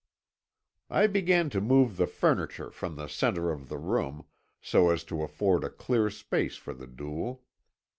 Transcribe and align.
"I 0.89 1.05
began 1.05 1.51
to 1.51 1.61
move 1.61 1.95
the 1.97 2.07
furniture 2.07 2.71
from 2.71 2.95
the 2.95 3.07
centre 3.07 3.51
of 3.51 3.69
the 3.69 3.77
room, 3.77 4.25
so 4.59 4.89
as 4.89 5.03
to 5.03 5.21
afford 5.21 5.63
a 5.63 5.69
clear 5.69 6.09
space 6.09 6.55
for 6.57 6.73
the 6.73 6.87
duel. 6.87 7.43